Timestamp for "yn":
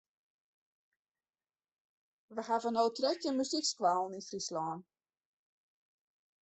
4.21-4.27